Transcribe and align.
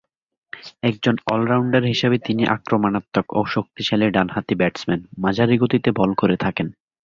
একজন 0.83 1.15
অলরাউন্ডার 1.31 1.83
হিসেবে 1.83 2.17
তিনি 2.19 2.43
আক্রমণাত্মক 2.47 3.25
এবং 3.31 3.45
শক্তিশালী 3.47 4.05
ডান 4.09 4.27
হাতি 4.29 4.55
ব্যাটসম্যান, 4.55 5.01
মাঝারি 5.17 5.55
গতিতে 5.57 5.89
বল 5.91 6.11
করে 6.13 6.35
থাকেন। 6.37 6.67